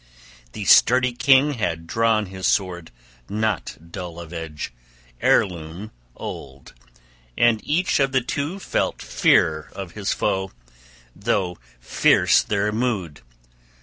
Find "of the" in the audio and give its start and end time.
7.99-8.21